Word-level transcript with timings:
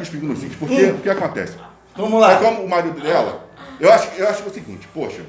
aqui 0.00 0.02
os 0.02 0.08
pingos 0.08 0.42
nos 0.42 0.56
porque 0.56 0.84
o 0.86 0.98
que 0.98 1.10
acontece? 1.10 1.56
Vamos 1.96 2.20
lá. 2.20 2.32
É 2.32 2.36
como 2.38 2.62
o 2.62 2.68
marido 2.68 3.00
dela. 3.00 3.48
Eu 3.78 3.92
acho, 3.92 4.10
eu 4.16 4.28
acho 4.28 4.46
o 4.46 4.50
seguinte, 4.50 4.88
poxa, 4.92 5.22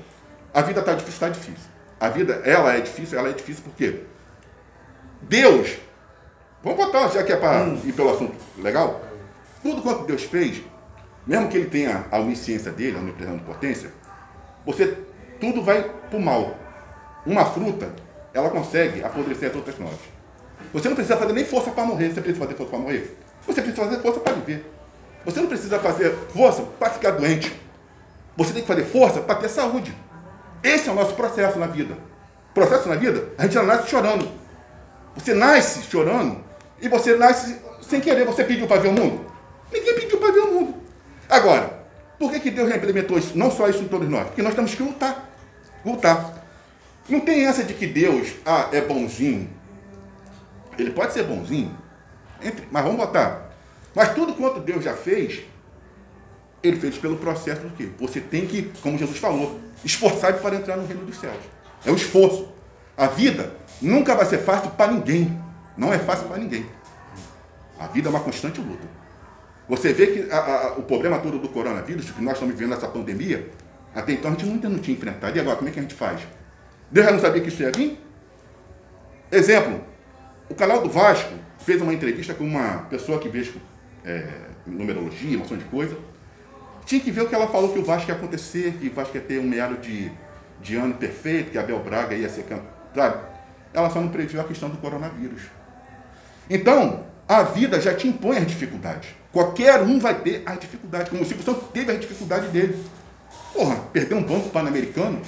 a 0.54 0.62
vida 0.62 0.82
tá 0.82 0.94
difícil, 0.94 1.20
tá 1.20 1.30
difícil. 1.30 1.70
A 2.00 2.10
vida, 2.10 2.42
ela 2.46 2.76
é 2.76 2.82
difícil, 2.82 3.18
ela 3.18 3.30
é 3.30 3.34
difícil 3.34 3.64
porque 3.64 4.02
Deus, 5.22 5.78
vamos 6.64 6.86
botar, 6.86 7.08
já 7.10 7.24
que 7.24 7.32
é 7.32 7.36
para 7.36 7.68
ir 7.86 7.94
pelo 7.94 8.12
assunto 8.12 8.36
legal, 8.58 9.02
tudo 9.62 9.82
quanto 9.82 10.06
Deus 10.06 10.24
fez, 10.24 10.62
mesmo 11.26 11.48
que 11.48 11.58
ele 11.58 11.70
tenha 11.70 12.06
a 12.12 12.20
onisciência 12.20 12.72
dele, 12.72 12.98
a 12.98 13.32
onipotência, 13.32 13.92
você, 14.66 14.98
tudo 15.40 15.62
vai 15.62 15.84
pro 16.10 16.20
mal. 16.20 16.56
Uma 17.26 17.46
fruta, 17.46 17.94
ela 18.34 18.50
consegue 18.50 19.04
apodrecer 19.04 19.50
as 19.50 19.56
outras 19.56 19.78
nove. 19.78 19.98
Você 20.74 20.88
não 20.90 20.96
precisa 20.96 21.18
fazer 21.18 21.34
nem 21.34 21.46
força 21.46 21.70
para 21.70 21.86
morrer, 21.86 22.10
você 22.10 22.22
precisa 22.22 22.44
fazer 22.44 22.56
força 22.58 22.72
para 22.72 22.80
morrer. 22.80 23.16
Você 23.48 23.62
precisa 23.62 23.84
fazer 23.84 24.02
força 24.02 24.20
para 24.20 24.34
viver. 24.34 24.72
Você 25.26 25.40
não 25.40 25.48
precisa 25.48 25.80
fazer 25.80 26.16
força 26.34 26.64
para 26.80 26.90
ficar 26.90 27.12
doente. 27.12 27.60
Você 28.38 28.54
tem 28.54 28.62
que 28.62 28.68
fazer 28.68 28.86
força 28.86 29.20
para 29.22 29.36
ter 29.36 29.50
saúde. 29.50 29.96
Esse 30.64 30.90
é 30.90 30.92
o 30.92 30.96
nosso 30.96 31.14
processo 31.16 31.60
na 31.60 31.68
vida. 31.68 31.98
Processo 32.54 32.90
na 32.90 32.96
vida, 32.96 33.30
a 33.38 33.44
gente 33.44 33.56
não 33.56 33.66
nasce 33.66 33.90
chorando. 33.90 34.28
Você 35.16 35.34
nasce 35.34 35.84
chorando 35.84 36.44
e 36.82 36.88
você 36.88 37.16
nasce 37.16 37.58
sem 37.82 38.00
querer. 38.02 38.26
Você 38.26 38.44
pediu 38.44 38.68
para 38.68 38.82
ver 38.82 38.90
o 38.90 38.94
mundo? 38.94 39.26
Ninguém 39.72 39.96
pediu 39.96 40.18
para 40.18 40.32
ver 40.32 40.40
o 40.40 40.54
mundo. 40.54 40.76
Agora, 41.30 41.82
por 42.20 42.32
que, 42.32 42.40
que 42.40 42.52
Deus 42.52 42.70
já 42.70 42.76
implementou 42.78 43.18
isso? 43.18 43.38
Não 43.38 43.50
só 43.52 43.68
isso 43.70 43.84
em 43.84 43.88
todos 43.88 44.10
nós. 44.10 44.28
Porque 44.28 44.42
nós 44.42 44.54
temos 44.54 44.74
que 44.76 44.84
lutar. 44.84 45.30
Lutar. 45.86 46.34
Não 47.10 47.20
tem 47.20 47.46
essa 47.46 47.64
de 47.64 47.74
que 47.74 47.88
Deus 47.88 48.34
ah, 48.46 48.68
é 48.72 48.82
bonzinho. 48.82 49.50
Ele 50.78 50.92
pode 50.92 51.14
ser 51.14 51.24
bonzinho, 51.24 51.76
entre- 52.42 52.68
mas 52.72 52.84
vamos 52.84 52.98
botar. 52.98 53.41
Mas 53.96 54.14
tudo 54.14 54.34
quanto 54.34 54.60
Deus 54.60 54.84
já 54.84 54.94
fez, 54.94 55.42
ele 56.64 56.78
fez 56.80 56.98
pelo 56.98 57.18
processo 57.18 57.62
do 57.62 57.70
quê? 57.72 57.90
Você 58.00 58.22
tem 58.22 58.46
que, 58.46 58.72
como 58.82 58.98
Jesus 58.98 59.18
falou, 59.18 59.60
esforçar 59.84 60.34
para 60.40 60.56
entrar 60.56 60.78
no 60.78 60.86
reino 60.86 61.06
dos 61.06 61.18
céus. 61.18 61.42
É 61.86 61.92
o 61.92 61.96
esforço. 61.96 62.48
A 62.96 63.08
vida 63.08 63.54
nunca 63.82 64.16
vai 64.16 64.26
ser 64.26 64.38
fácil 64.40 64.72
para 64.72 64.92
ninguém. 64.92 65.38
Não 65.78 65.94
é 65.94 65.98
fácil 66.00 66.28
para 66.28 66.38
ninguém. 66.38 66.66
A 67.80 67.88
vida 67.88 68.08
é 68.08 68.12
uma 68.12 68.20
constante 68.20 68.62
luta. 68.62 68.88
Você 69.68 69.92
vê 69.94 70.08
que 70.08 70.32
a- 70.32 70.38
a- 70.38 70.74
o 70.78 70.84
problema 70.84 71.18
todo 71.20 71.40
do 71.40 71.50
coronavírus, 71.50 72.12
que 72.12 72.22
nós 72.22 72.34
estamos 72.34 72.54
vivendo 72.56 72.74
essa 72.76 72.88
pandemia, 72.88 73.50
até 73.96 74.12
então 74.14 74.32
a 74.32 74.34
gente 74.36 74.46
ainda 74.50 74.70
não 74.70 74.80
tinha 74.80 74.96
enfrentado. 74.96 75.36
E 75.36 75.40
agora, 75.40 75.56
como 75.58 75.70
é 75.70 75.72
que 75.72 75.80
a 75.80 75.82
gente 75.82 75.96
faz? 75.96 76.22
Deus 76.92 77.06
já 77.06 77.12
não 77.12 77.20
sabia 77.20 77.42
que 77.42 77.48
isso 77.48 77.62
ia 77.64 77.72
vir? 77.72 78.00
Exemplo, 79.32 79.82
o 80.50 80.54
canal 80.54 80.82
do 80.82 80.90
Vasco 80.90 81.34
fez 81.60 81.82
uma 81.82 81.94
entrevista 81.94 82.34
com 82.34 82.44
uma 82.44 82.80
pessoa 82.90 83.18
que 83.18 83.30
vê 83.30 83.44
é, 84.06 84.28
numerologia, 84.66 85.38
opção 85.38 85.58
de 85.58 85.64
coisa. 85.66 85.98
Tinha 86.86 87.02
que 87.02 87.12
ver 87.12 87.22
o 87.22 87.30
que 87.30 87.36
ela 87.36 87.48
falou 87.48 87.72
que 87.74 87.80
o 87.80 87.84
Vasco 87.84 88.10
ia 88.10 88.16
acontecer, 88.16 88.74
que 88.74 88.88
o 88.88 88.94
Vasco 88.94 89.16
ia 89.16 89.22
ter 89.22 89.40
um 89.40 89.48
meado 89.48 89.78
de, 89.80 90.12
de 90.62 90.76
ano 90.76 90.94
perfeito, 90.96 91.52
que 91.52 91.58
Abel 91.58 91.80
Braga 91.80 92.16
ia 92.16 92.30
ser 92.30 92.44
campeão. 92.44 92.72
Sabe? 92.96 93.24
Ela 93.74 93.90
só 93.90 94.02
não 94.02 94.10
previu 94.10 94.42
a 94.42 94.44
questão 94.44 94.70
do 94.70 94.78
coronavírus. 94.78 95.44
Então, 96.50 97.06
a 97.28 97.44
vida 97.44 97.80
já 97.80 97.94
te 97.94 98.08
impõe 98.08 98.38
as 98.38 98.48
dificuldades. 98.48 99.10
Qualquer 99.32 99.82
um 99.82 100.00
vai 100.00 100.20
ter 100.20 100.44
as 100.46 100.60
dificuldades, 100.60 101.10
como 101.10 101.22
o 101.22 101.26
Silvio 101.26 101.46
Santos 101.46 101.64
teve 101.74 101.92
a 101.92 101.96
dificuldade 101.96 102.48
dele. 102.48 102.84
Porra, 103.54 103.76
perder 103.94 104.16
um 104.16 104.24
banco 104.24 104.50
pan-americano, 104.50 105.22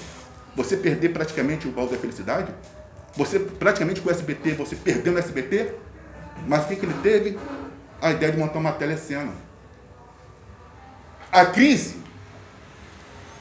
você 0.55 0.75
perder 0.75 1.09
praticamente 1.09 1.67
o 1.67 1.71
baú 1.71 1.87
da 1.87 1.97
felicidade, 1.97 2.51
você 3.15 3.39
praticamente 3.39 4.01
com 4.01 4.09
o 4.09 4.11
SBT, 4.11 4.51
você 4.51 4.75
perdeu 4.75 5.13
no 5.13 5.19
SBT, 5.19 5.73
mas 6.47 6.65
o 6.65 6.67
que, 6.67 6.75
que 6.75 6.85
ele 6.85 6.95
teve? 7.01 7.37
A 8.03 8.11
ideia 8.11 8.33
de 8.33 8.37
montar 8.37 8.59
uma 8.59 8.73
telecena. 8.73 9.31
A 11.31 11.45
crise, 11.45 11.95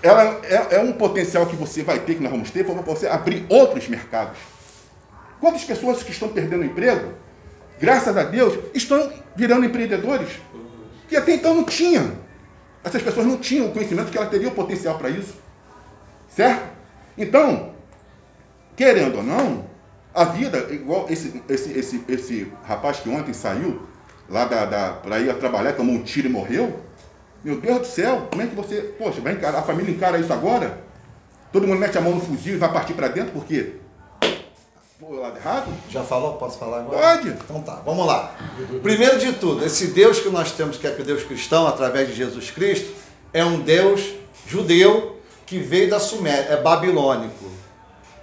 ela 0.00 0.40
é, 0.44 0.76
é 0.76 0.78
um 0.78 0.92
potencial 0.92 1.46
que 1.46 1.56
você 1.56 1.82
vai 1.82 1.98
ter, 1.98 2.14
que 2.14 2.22
nós 2.22 2.30
vamos 2.30 2.52
ter, 2.52 2.64
para 2.64 2.74
você 2.74 3.08
abrir 3.08 3.44
outros 3.48 3.88
mercados. 3.88 4.38
Quantas 5.40 5.64
pessoas 5.64 6.04
que 6.04 6.12
estão 6.12 6.28
perdendo 6.28 6.64
emprego, 6.64 7.12
graças 7.80 8.16
a 8.16 8.22
Deus, 8.22 8.56
estão 8.72 9.12
virando 9.34 9.66
empreendedores? 9.66 10.28
Que 11.08 11.16
até 11.16 11.34
então 11.34 11.56
não 11.56 11.64
tinham. 11.64 12.12
Essas 12.84 13.02
pessoas 13.02 13.26
não 13.26 13.38
tinham 13.38 13.66
o 13.66 13.72
conhecimento 13.72 14.12
que 14.12 14.16
elas 14.16 14.30
teriam 14.30 14.52
potencial 14.52 14.96
para 14.96 15.10
isso. 15.10 15.34
Certo? 16.28 16.70
Então, 17.18 17.74
querendo 18.76 19.16
ou 19.16 19.24
não, 19.24 19.66
a 20.14 20.24
vida, 20.24 20.68
igual 20.70 21.06
esse, 21.10 21.42
esse, 21.48 21.72
esse, 21.76 22.04
esse 22.08 22.52
rapaz 22.62 23.00
que 23.00 23.10
ontem 23.10 23.32
saiu 23.32 23.90
lá 24.32 24.46
da, 24.46 24.64
da, 24.64 24.92
para 24.94 25.20
ir 25.20 25.30
a 25.30 25.34
trabalhar, 25.34 25.74
tomou 25.74 25.94
um 25.94 26.02
tiro 26.02 26.26
e 26.26 26.30
morreu. 26.30 26.80
Meu 27.44 27.60
Deus 27.60 27.80
do 27.80 27.86
céu, 27.86 28.28
como 28.30 28.40
é 28.40 28.46
que 28.46 28.54
você, 28.54 28.80
poxa, 28.98 29.20
vai 29.20 29.34
encarar, 29.34 29.58
a 29.58 29.62
família 29.62 29.92
encara 29.92 30.18
isso 30.18 30.32
agora? 30.32 30.78
Todo 31.52 31.66
mundo 31.66 31.78
mete 31.78 31.98
a 31.98 32.00
mão 32.00 32.14
no 32.14 32.20
fuzil 32.20 32.54
e 32.54 32.56
vai 32.56 32.72
partir 32.72 32.94
para 32.94 33.08
dentro, 33.08 33.32
por 33.32 33.44
quê? 33.44 33.74
Lado 35.10 35.36
errado? 35.36 35.72
Já 35.90 36.02
falou? 36.02 36.34
Posso 36.34 36.58
falar 36.58 36.78
agora? 36.78 37.16
Pode. 37.16 37.28
Então 37.28 37.60
tá, 37.60 37.82
vamos 37.84 38.06
lá. 38.06 38.34
Primeiro 38.82 39.18
de 39.18 39.32
tudo, 39.34 39.64
esse 39.64 39.88
Deus 39.88 40.20
que 40.20 40.30
nós 40.30 40.52
temos, 40.52 40.78
que 40.78 40.86
é 40.86 40.90
o 40.90 41.04
Deus 41.04 41.24
cristão, 41.24 41.66
através 41.66 42.08
de 42.08 42.14
Jesus 42.14 42.50
Cristo, 42.50 42.94
é 43.32 43.44
um 43.44 43.60
Deus 43.60 44.14
judeu 44.46 45.20
que 45.44 45.58
veio 45.58 45.90
da 45.90 46.00
Suméria, 46.00 46.52
é 46.52 46.62
babilônico. 46.62 47.50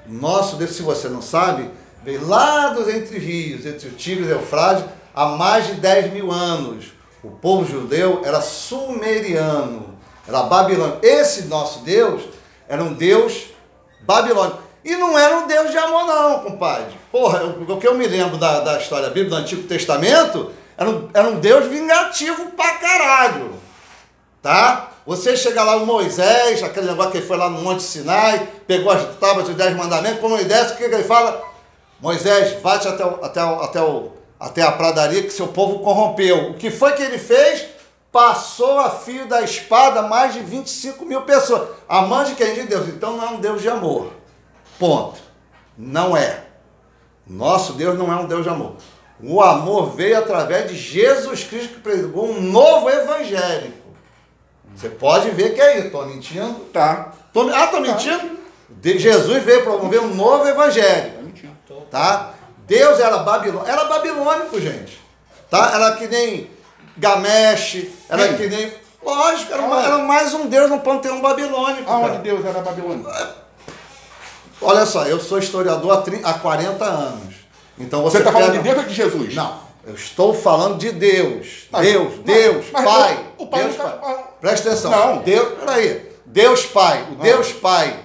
Nosso 0.08 0.56
Deus, 0.56 0.72
se 0.72 0.82
você 0.82 1.08
não 1.10 1.22
sabe, 1.22 1.70
veio 2.04 2.26
lá 2.26 2.70
dos 2.70 2.88
entre 2.88 3.20
rios, 3.20 3.66
entre 3.66 3.90
o 3.90 3.92
Tigre 3.92 4.24
e 4.24 4.28
o 4.28 4.32
Eufrate, 4.32 4.86
há 5.14 5.26
mais 5.28 5.68
de 5.68 5.74
10 5.74 6.14
mil 6.14 6.32
anos. 6.32 6.94
O 7.24 7.30
povo 7.30 7.70
judeu 7.70 8.22
era 8.24 8.42
sumeriano, 8.42 9.98
era 10.28 10.44
babilônico. 10.44 11.00
Esse 11.06 11.44
nosso 11.44 11.80
Deus 11.80 12.24
era 12.68 12.84
um 12.84 12.94
Deus 12.94 13.46
babilônico. 14.02 14.60
E 14.84 14.96
não 14.96 15.18
era 15.20 15.40
um 15.40 15.48
Deus 15.48 15.72
de 15.72 15.78
amor, 15.78 16.06
não, 16.06 16.40
compadre. 16.40 16.98
Porra, 17.12 17.44
o 17.44 17.78
que 17.78 17.88
eu 17.88 17.96
me 17.96 18.08
lembro 18.08 18.38
da, 18.38 18.62
da 18.62 18.80
história 18.80 19.08
da 19.08 19.14
Bíblia, 19.14 19.32
do 19.32 19.36
Antigo 19.36 19.64
Testamento, 19.64 20.52
era 20.78 20.90
um, 20.90 21.10
era 21.14 21.28
um 21.28 21.40
Deus 21.40 21.66
vingativo 21.68 22.52
pra 22.52 22.76
caralho. 22.76 23.52
Tá? 24.42 24.92
Você 25.06 25.36
chega 25.36 25.64
lá, 25.64 25.76
o 25.76 25.86
Moisés, 25.86 26.64
aquele 26.64 26.86
negócio 26.86 27.12
que 27.12 27.18
ele 27.18 27.26
foi 27.26 27.36
lá 27.36 27.50
no 27.50 27.62
Monte 27.62 27.84
Sinai, 27.84 28.48
pegou 28.66 28.92
as 28.92 29.04
tábuas 29.16 29.48
dos 29.48 29.56
Dez 29.56 29.76
Mandamentos, 29.76 30.20
quando 30.20 30.36
ele 30.36 30.46
desce, 30.46 30.74
o 30.74 30.78
que, 30.78 30.88
que 30.88 30.96
ele 30.96 31.04
fala? 31.04 31.44
Moisés, 32.00 32.62
bate 32.62 32.88
até, 32.88 33.04
o, 33.04 33.26
até, 33.26 33.44
o, 33.44 33.62
até, 33.62 33.82
o, 33.82 34.12
até 34.40 34.62
a 34.62 34.72
pradaria 34.72 35.24
que 35.24 35.32
seu 35.32 35.48
povo 35.48 35.80
corrompeu. 35.80 36.52
O 36.52 36.54
que 36.54 36.72
foi 36.72 36.94
que 36.94 37.04
ele 37.04 37.18
fez? 37.18 37.66
Passou 38.12 38.80
a 38.80 38.90
fio 38.90 39.28
da 39.28 39.42
espada 39.42 40.02
mais 40.04 40.34
de 40.34 40.40
25 40.40 41.06
mil 41.06 41.22
pessoas. 41.22 41.70
Amante 41.88 42.32
de 42.32 42.36
quem? 42.38 42.54
De 42.56 42.64
Deus. 42.64 42.88
Então 42.88 43.18
não 43.18 43.24
é 43.24 43.30
um 43.30 43.40
Deus 43.40 43.62
de 43.62 43.70
amor. 43.70 44.12
Ponto. 44.80 45.20
Não 45.78 46.16
é. 46.16 46.44
Nosso 47.28 47.74
Deus 47.74 47.98
não 47.98 48.12
é 48.12 48.16
um 48.16 48.26
Deus 48.26 48.44
de 48.44 48.50
amor. 48.50 48.74
O 49.22 49.42
amor 49.42 49.92
veio 49.96 50.18
através 50.18 50.70
de 50.72 50.78
Jesus 50.78 51.44
Cristo 51.44 51.76
que 51.76 51.82
pregou 51.82 52.30
um 52.30 52.42
novo 52.42 52.90
evangélico. 52.90 53.78
Você 54.74 54.90
pode 54.90 55.30
ver 55.32 55.54
que 55.54 55.62
é 55.62 55.78
isso. 55.78 55.88
Estou 55.88 56.06
mentindo? 56.06 56.54
Tá. 56.72 57.12
Tô, 57.34 57.42
ah, 57.50 57.66
estou 57.66 57.82
mentindo? 57.82 58.40
De- 58.70 58.98
Jesus 58.98 59.44
veio 59.44 59.64
promover 59.64 60.00
um 60.00 60.16
novo 60.16 60.48
evangelho. 60.48 61.12
Tá 61.12 61.22
mentindo. 61.22 61.54
Tá? 61.92 62.34
Deus 62.70 63.00
era 63.00 63.18
babilônico. 63.18 63.68
Era 63.70 63.84
babilônico, 63.86 64.62
gente. 64.62 65.02
Tá? 65.50 65.72
Era 65.74 65.96
que 65.96 66.08
nem 66.08 66.50
Gamesh. 66.98 67.88
Era 68.08 68.34
que 68.34 68.48
nem. 68.48 68.72
Lógico, 69.04 69.52
era, 69.52 69.62
uma- 69.64 69.84
era 69.84 69.98
mais 69.98 70.34
um 70.34 70.48
Deus 70.48 70.70
no 70.70 70.80
panteão 70.80 71.20
babilônico. 71.22 71.90
Aonde 71.90 72.08
cara. 72.10 72.20
Deus 72.20 72.46
era 72.46 72.60
Babilônia? 72.62 73.06
Olha 74.62 74.86
só, 74.86 75.06
eu 75.06 75.20
sou 75.20 75.40
historiador 75.40 75.92
há, 75.98 76.02
30 76.02 76.30
há 76.30 76.34
40 76.34 76.84
anos. 76.86 77.36
Então 77.78 78.04
você 78.04 78.18
está 78.20 78.32
falando 78.32 78.52
de 78.52 78.60
Deus 78.60 78.78
ou 78.78 78.84
de 78.84 78.94
Jesus? 78.94 79.34
Não, 79.34 79.58
eu 79.88 79.96
estou 79.96 80.34
falando 80.34 80.78
de 80.78 80.92
Deus. 80.92 81.68
Mas- 81.72 81.86
Deus, 81.88 82.14
mas- 82.18 82.26
Deus, 82.26 82.66
mas 82.74 82.84
Pai. 82.86 83.26
o 83.38 83.48
Pai 83.48 83.64
Deus, 83.64 83.76
tá- 83.78 83.84
Pai. 83.90 84.24
Presta 84.42 84.70
atenção. 84.70 84.92
Não. 84.92 85.18
Deus, 85.24 85.48
peraí. 85.60 86.10
Deus 86.26 86.66
Pai. 86.66 87.04
O 87.10 87.14
Ah. 87.20 87.24
Deus 87.24 87.52
Pai, 87.54 88.00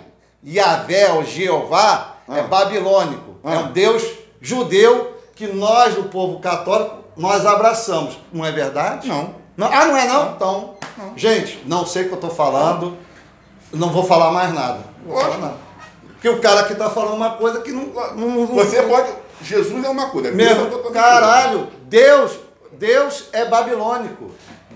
Yahvé, 0.47 1.13
o 1.13 1.25
Jeová, 1.25 2.15
é 2.29 2.39
Ah. 2.41 2.43
babilônico. 2.45 3.35
É 3.45 3.53
Ah. 3.55 3.59
um 3.59 3.73
Deus 3.73 4.03
judeu 4.45 5.17
que 5.35 5.47
nós, 5.49 5.95
do 5.95 6.05
povo 6.05 6.39
católico, 6.39 6.97
nós 7.17 7.45
abraçamos. 7.47 8.19
Não 8.33 8.45
é 8.45 8.53
verdade? 8.53 9.09
Não. 9.09 9.35
Não- 9.57 9.67
ah, 9.73 9.87
não 9.87 9.97
é 9.97 10.07
não? 10.07 10.33
Então, 10.33 10.75
gente, 11.17 11.63
não 11.67 11.87
sei 11.87 12.03
o 12.03 12.07
que 12.07 12.13
eu 12.13 12.17
estou 12.17 12.31
falando. 12.31 12.97
Não 13.73 13.91
vou 13.91 14.05
falar 14.05 14.31
mais 14.31 14.53
nada. 14.53 14.81
Não 15.05 15.15
falar 15.15 15.27
Lógico. 15.27 15.43
nada. 15.43 15.57
Porque 16.13 16.29
o 16.29 16.41
cara 16.41 16.61
aqui 16.61 16.73
está 16.75 16.89
falando 16.91 17.15
uma 17.15 17.31
coisa 17.31 17.61
que 17.61 17.73
não... 17.73 17.87
não- 18.15 18.29
não- 18.29 18.47
Você 18.47 18.83
pode. 18.83 19.09
Jesus 19.43 19.85
é 19.85 19.89
uma 19.89 20.11
coisa. 20.11 20.31
Deus 20.31 20.51
é 20.51 20.55
meu, 20.55 20.71
totalmente 20.71 20.93
caralho, 20.93 21.69
Deus, 21.85 22.33
Deus 22.73 23.25
é 23.33 23.45
babilônico. 23.45 24.31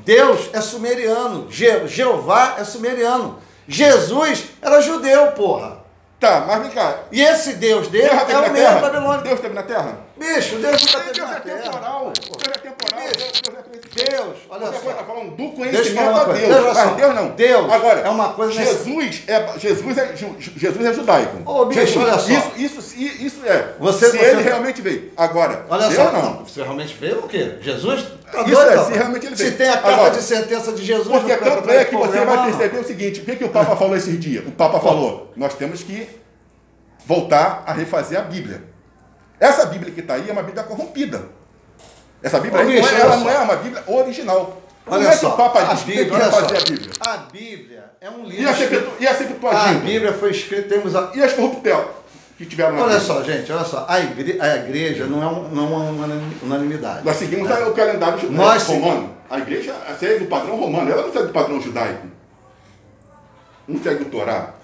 Deus 0.04 0.48
é 0.52 0.60
sumeriano. 0.60 1.46
Je, 1.50 1.86
Jeová 1.86 2.56
é 2.58 2.64
sumeriano. 2.64 3.38
Jesus 3.66 4.44
era 4.62 4.80
judeu, 4.80 5.28
porra. 5.32 5.77
Tá, 6.20 6.40
mas 6.46 6.62
vem 6.62 6.70
cá. 6.72 6.98
E 7.12 7.22
esse 7.22 7.54
Deus 7.54 7.86
dele 7.88 8.08
Deus 8.08 8.30
é 8.30 8.36
o 8.36 8.40
mesmo 8.40 8.54
terra? 8.56 8.80
babilônico. 8.80 9.22
Deus 9.22 9.34
esteve 9.36 9.54
na 9.54 9.62
terra? 9.62 9.98
Bicho, 10.16 10.56
Deus 10.56 10.82
nunca 10.84 10.98
Deus 10.98 11.14
teve 11.14 11.20
na 11.20 11.36
é 11.36 11.40
terra. 11.40 11.62
temporal. 11.62 12.12
Deus 12.12 12.56
é 12.56 12.58
temporal. 12.58 13.00
Deus 13.00 13.16
Deus 13.16 13.58
é 13.58 13.62
Deus, 13.94 14.36
olha 14.50 14.66
Você 14.66 14.84
só. 14.84 14.90
está 14.90 15.04
falando 15.04 15.30
do 15.30 15.36
Deixa 15.36 15.50
eu 15.50 15.56
conhecimento 15.56 16.08
a. 16.10 16.24
Deus. 16.32 16.64
Só. 16.76 16.84
Mas 16.86 16.96
Deus 16.96 17.14
não. 17.14 17.28
Deus 17.30 17.72
Agora, 17.72 18.00
é 18.00 18.08
uma 18.08 18.32
coisa 18.32 18.58
nesse- 18.60 18.72
Jesus 18.84 19.22
é, 19.26 19.58
Jesus 19.58 19.98
é, 19.98 20.16
Jesus 20.16 20.86
é 20.86 20.92
judaico. 20.94 21.50
Ô, 21.50 21.64
bicho, 21.66 21.80
Jesus, 21.80 21.96
olha 22.04 22.18
só. 22.18 22.30
Isso, 22.30 22.52
isso, 22.56 22.98
isso 22.98 23.46
é. 23.46 23.74
Você- 23.78 24.10
se 24.10 24.16
você- 24.18 24.24
ele 24.26 24.42
realmente 24.42 24.80
veio. 24.82 25.10
Agora, 25.16 25.64
Olha 25.68 25.88
Deus 25.88 25.94
só, 25.94 26.12
não. 26.12 26.22
não. 26.34 26.44
Você 26.44 26.62
realmente 26.62 26.94
veio 26.94 27.18
o 27.20 27.28
quê? 27.28 27.56
Jesus? 27.60 28.04
Tá 28.30 28.42
Isso 28.42 28.50
doido, 28.50 28.70
é, 28.70 28.84
se 28.84 28.92
realmente 28.92 29.26
ele 29.26 29.36
Se 29.36 29.44
veio. 29.44 29.56
tem 29.56 29.68
a 29.68 29.72
carta 29.78 29.88
Agora, 29.88 30.10
de 30.10 30.22
sentença 30.22 30.72
de 30.72 30.84
Jesus 30.84 31.08
Porque 31.08 31.34
tanto 31.36 31.70
é 31.70 31.84
que 31.86 31.96
você 31.96 32.24
vai 32.24 32.44
perceber 32.50 32.78
o 32.78 32.84
seguinte: 32.84 33.20
o 33.20 33.24
que, 33.24 33.36
que 33.36 33.44
o 33.44 33.48
Papa 33.48 33.74
falou 33.74 33.96
esses 33.96 34.20
dias? 34.20 34.46
O 34.46 34.50
Papa 34.50 34.78
falou: 34.80 35.32
nós 35.36 35.54
temos 35.54 35.82
que 35.82 36.06
voltar 37.06 37.62
a 37.66 37.72
refazer 37.72 38.18
a 38.18 38.22
Bíblia. 38.22 38.62
Essa 39.40 39.66
Bíblia 39.66 39.92
que 39.92 40.00
está 40.00 40.14
aí 40.14 40.28
é 40.28 40.32
uma 40.32 40.42
Bíblia 40.42 40.64
corrompida. 40.64 41.22
Essa 42.22 42.40
Bíblia 42.40 42.62
Ô, 42.62 42.64
não 42.64 42.70
bicho, 42.72 42.88
é, 42.88 42.92
olha 42.94 43.02
ela 43.02 43.12
só. 43.12 43.18
não 43.24 43.30
é 43.30 43.38
uma 43.38 43.56
Bíblia 43.56 43.82
original. 43.86 44.62
Como 44.84 44.96
Olha 45.00 45.08
é 45.08 45.10
que 45.10 45.16
só, 45.18 45.28
o 45.34 45.36
Papa 45.36 45.60
a 45.60 45.64
diz 45.74 45.82
que 45.82 45.92
tem 45.92 45.98
que 45.98 46.04
Bíblia, 46.04 46.30
só, 46.30 46.38
a 46.38 46.42
Bíblia? 46.42 46.90
a 47.06 47.16
Bíblia 47.18 47.84
é 48.00 48.10
um 48.10 48.24
E 48.24 48.28
livro. 48.30 48.50
a, 48.50 48.54
Septu- 48.54 48.92
e 49.00 49.06
a 49.06 49.14
A? 49.60 49.72
Bíblia 49.74 50.12
foi 50.14 50.30
escrita, 50.30 50.68
temos 50.68 50.96
a, 50.96 51.10
E 51.14 51.22
as 51.22 51.32
corruptelas 51.34 51.86
que 52.38 52.46
tiveram 52.46 52.72
na 52.76 52.82
Olha 52.84 52.98
Bíblia? 52.98 53.06
só, 53.06 53.22
gente, 53.22 53.52
olha 53.52 53.64
só. 53.64 53.84
A, 53.88 54.00
igre- 54.00 54.40
a 54.40 54.56
igreja 54.56 55.04
não 55.06 55.22
é, 55.22 55.26
um- 55.26 55.48
não 55.50 55.64
é 55.64 55.66
uma 55.90 56.14
unanimidade. 56.42 57.04
Nós 57.04 57.16
seguimos 57.16 57.50
o 57.50 57.72
calendário 57.74 58.18
judaico 58.18 58.42
Nós 58.42 58.62
romano. 58.64 59.14
A 59.30 59.38
igreja 59.38 59.74
segue 60.00 60.20
do 60.20 60.26
padrão 60.26 60.56
romano, 60.56 60.90
ela 60.90 61.02
não 61.02 61.12
segue 61.12 61.26
do 61.26 61.32
padrão 61.34 61.60
judaico. 61.60 62.06
Não 63.66 63.82
segue 63.82 64.02
o 64.04 64.06
Torá. 64.06 64.54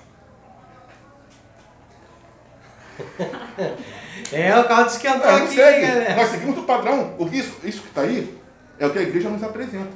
É, 4.32 4.58
o 4.58 4.64
carro 4.64 4.86
esquentou 4.86 5.28
É, 5.28 5.38
não 5.38 5.44
aqui, 5.44 5.54
segue. 5.54 5.86
galera. 5.86 6.16
Nós 6.16 6.28
seguimos 6.28 6.58
o 6.58 6.62
padrão. 6.62 7.14
O 7.18 7.28
que 7.28 7.38
isso, 7.38 7.56
isso 7.64 7.82
que 7.82 7.88
está 7.88 8.02
aí 8.02 8.38
é 8.78 8.86
o 8.86 8.90
que 8.90 8.98
a 8.98 9.02
igreja 9.02 9.28
nos 9.28 9.42
apresenta. 9.42 9.90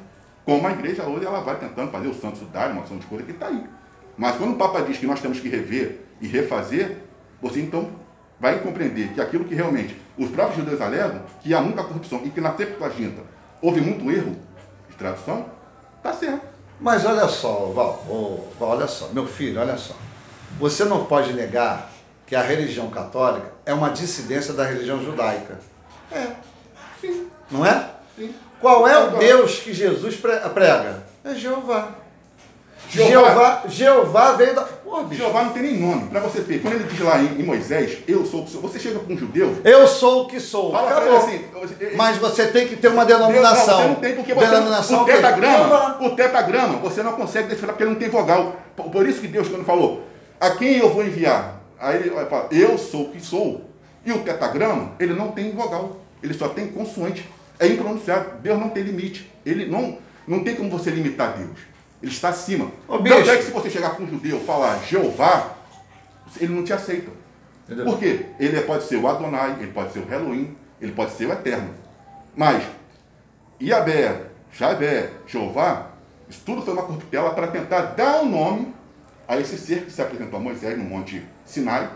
Como 0.44 0.66
a 0.66 0.72
igreja 0.72 1.02
hoje 1.04 1.26
ela 1.26 1.40
vai 1.40 1.56
tentando 1.56 1.90
fazer 1.90 2.08
o 2.08 2.14
santo 2.14 2.38
sudário, 2.38 2.72
uma 2.72 2.82
ação 2.82 2.96
de 2.98 3.06
coisa 3.06 3.24
que 3.24 3.32
está 3.32 3.46
aí. 3.48 3.64
Mas 4.16 4.36
quando 4.36 4.52
o 4.54 4.56
Papa 4.56 4.80
diz 4.82 4.98
que 4.98 5.06
nós 5.06 5.20
temos 5.20 5.38
que 5.40 5.48
rever 5.48 6.00
e 6.20 6.26
refazer, 6.26 6.98
você 7.40 7.60
então 7.60 7.90
vai 8.40 8.58
compreender 8.60 9.08
que 9.12 9.20
aquilo 9.20 9.44
que 9.44 9.54
realmente 9.54 9.96
os 10.16 10.30
próprios 10.30 10.56
judeus 10.58 10.80
alegam, 10.80 11.22
que 11.40 11.52
há 11.54 11.60
muita 11.60 11.82
corrupção 11.84 12.22
e 12.24 12.30
que 12.30 12.40
na 12.40 12.54
Septuaginta 12.56 13.22
houve 13.60 13.80
muito 13.80 14.10
erro 14.10 14.36
de 14.88 14.96
tradução, 14.96 15.46
está 15.96 16.12
certo. 16.12 16.46
Mas 16.80 17.04
olha 17.04 17.26
só, 17.28 17.72
Val, 17.74 18.04
ô, 18.08 18.44
Val, 18.58 18.70
olha 18.70 18.86
só, 18.86 19.08
meu 19.12 19.26
filho, 19.26 19.60
olha 19.60 19.76
só. 19.76 19.94
Você 20.58 20.84
não 20.84 21.04
pode 21.04 21.32
negar 21.32 21.90
que 22.28 22.36
a 22.36 22.42
religião 22.42 22.88
católica 22.90 23.46
é 23.66 23.72
uma 23.74 23.88
dissidência 23.90 24.52
da 24.54 24.64
religião 24.64 25.02
judaica. 25.02 25.58
É, 26.12 26.26
sim, 27.00 27.26
Não 27.50 27.64
é? 27.66 27.90
sim. 28.16 28.34
Qual 28.60 28.86
é 28.86 28.98
o 28.98 29.10
Deus 29.18 29.56
que 29.60 29.72
Jesus 29.72 30.16
pre- 30.16 30.38
prega? 30.52 31.02
É 31.24 31.34
Jeová. 31.34 31.88
Jeová. 32.90 33.62
Jeová, 33.68 34.32
veio 34.32 34.54
da. 34.54 34.62
Pô. 34.62 35.04
Jeová 35.10 35.44
não 35.44 35.52
tem 35.52 35.62
nem 35.62 35.78
nome. 35.78 36.08
Para 36.08 36.20
você 36.20 36.40
ter, 36.40 36.60
quando 36.62 36.74
ele 36.74 36.84
diz 36.84 37.00
lá 37.00 37.18
em, 37.20 37.40
em 37.40 37.42
Moisés, 37.44 37.98
eu 38.08 38.24
sou 38.24 38.40
o 38.40 38.44
que 38.44 38.50
sou. 38.50 38.62
Você 38.62 38.78
chega 38.78 38.98
para 38.98 39.12
um 39.12 39.18
judeu, 39.18 39.56
Eu 39.64 39.86
sou 39.86 40.22
o 40.22 40.26
que 40.26 40.40
sou. 40.40 40.72
fala 40.72 40.90
Acabou. 40.90 41.16
assim. 41.18 41.44
Mas 41.96 42.16
você 42.16 42.46
tem 42.46 42.66
que 42.66 42.76
ter 42.76 42.88
uma 42.88 43.04
Deus, 43.04 43.20
não, 43.20 43.26
denominação. 43.28 43.76
você 43.78 43.88
não 43.88 43.94
tem, 43.96 44.14
porque 44.14 44.32
você 44.32 44.46
denominação 44.46 45.02
o 45.02 45.04
tetagrama, 45.04 45.58
Jeová. 45.58 45.98
o 46.00 46.10
tetagrama, 46.16 46.78
você 46.78 47.02
não 47.02 47.12
consegue 47.12 47.48
decifrar 47.48 47.72
porque 47.72 47.82
ele 47.84 47.90
não 47.92 47.98
tem 47.98 48.08
vogal. 48.08 48.56
Por 48.74 49.06
isso 49.06 49.20
que 49.20 49.28
Deus, 49.28 49.48
quando 49.48 49.64
falou, 49.66 50.04
a 50.40 50.50
quem 50.52 50.78
eu 50.78 50.88
vou 50.90 51.04
enviar? 51.04 51.57
Aí 51.80 51.96
ele 51.96 52.10
fala, 52.10 52.48
eu 52.50 52.76
sou 52.76 53.06
o 53.06 53.12
que 53.12 53.20
sou. 53.20 53.68
E 54.04 54.12
o 54.12 54.22
tetagrama, 54.22 54.92
ele 54.98 55.14
não 55.14 55.32
tem 55.32 55.52
vogal, 55.52 56.00
ele 56.22 56.34
só 56.34 56.48
tem 56.48 56.68
consoante. 56.68 57.28
É 57.58 57.66
impronunciável. 57.66 58.34
Deus 58.40 58.58
não 58.58 58.70
tem 58.70 58.82
limite. 58.84 59.30
Ele 59.44 59.66
não, 59.66 59.98
não 60.26 60.44
tem 60.44 60.54
como 60.54 60.70
você 60.70 60.90
limitar 60.90 61.36
Deus. 61.36 61.58
Ele 62.02 62.12
está 62.12 62.28
acima. 62.28 62.70
Ô, 62.86 62.98
Tanto 62.98 63.02
bicho. 63.02 63.30
é 63.30 63.36
que 63.36 63.42
se 63.42 63.50
você 63.50 63.68
chegar 63.68 63.90
para 63.90 64.04
um 64.04 64.08
judeu 64.08 64.38
e 64.38 64.44
falar 64.44 64.78
Jeová, 64.84 65.56
ele 66.40 66.54
não 66.54 66.62
te 66.62 66.72
aceita. 66.72 67.10
Entendeu? 67.66 67.84
Por 67.84 67.98
quê? 67.98 68.26
Ele 68.38 68.60
pode 68.62 68.84
ser 68.84 68.96
o 68.96 69.08
Adonai, 69.08 69.56
ele 69.60 69.72
pode 69.72 69.92
ser 69.92 69.98
o 69.98 70.12
Elohim, 70.12 70.56
ele 70.80 70.92
pode 70.92 71.10
ser 71.12 71.26
o 71.26 71.32
Eterno. 71.32 71.74
Mas 72.36 72.62
Iabé, 73.60 74.22
Javé, 74.52 75.10
Jeová, 75.26 75.90
isso 76.28 76.42
tudo 76.46 76.62
foi 76.62 76.72
uma 76.72 76.84
corruptela 76.84 77.30
para 77.30 77.48
tentar 77.48 77.80
dar 77.82 78.22
um 78.22 78.30
nome 78.30 78.74
a 79.26 79.38
esse 79.38 79.58
ser 79.58 79.84
que 79.84 79.90
se 79.90 80.00
apresentou 80.00 80.38
a 80.38 80.42
Moisés 80.42 80.78
no 80.78 80.84
Monte 80.84 81.22
Sinai, 81.48 81.88